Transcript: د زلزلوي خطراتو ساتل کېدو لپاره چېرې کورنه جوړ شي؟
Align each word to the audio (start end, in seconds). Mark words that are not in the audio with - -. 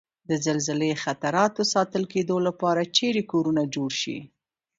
د 0.29 0.31
زلزلوي 0.45 0.93
خطراتو 1.03 1.61
ساتل 1.73 2.03
کېدو 2.13 2.35
لپاره 2.47 2.81
چېرې 2.97 3.23
کورنه 3.31 3.63
جوړ 3.75 3.89
شي؟ 4.01 4.17